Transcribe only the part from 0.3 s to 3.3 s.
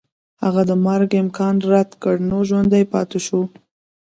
هغه د مرګ امکان رد کړ نو ژوندی پاتې